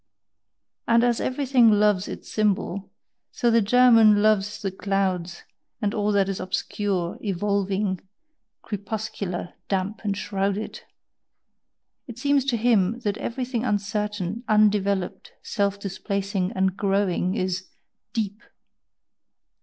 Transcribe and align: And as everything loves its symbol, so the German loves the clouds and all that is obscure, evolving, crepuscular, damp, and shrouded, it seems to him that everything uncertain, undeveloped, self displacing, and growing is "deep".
And 0.87 1.03
as 1.03 1.21
everything 1.21 1.69
loves 1.71 2.07
its 2.07 2.27
symbol, 2.33 2.89
so 3.31 3.51
the 3.51 3.61
German 3.61 4.23
loves 4.23 4.59
the 4.63 4.71
clouds 4.71 5.43
and 5.79 5.93
all 5.93 6.11
that 6.13 6.27
is 6.27 6.39
obscure, 6.39 7.19
evolving, 7.21 8.01
crepuscular, 8.63 9.53
damp, 9.69 10.01
and 10.03 10.17
shrouded, 10.17 10.81
it 12.07 12.17
seems 12.17 12.45
to 12.45 12.57
him 12.57 12.99
that 13.01 13.17
everything 13.17 13.63
uncertain, 13.63 14.43
undeveloped, 14.47 15.33
self 15.43 15.79
displacing, 15.79 16.51
and 16.53 16.75
growing 16.75 17.35
is 17.35 17.67
"deep". 18.11 18.41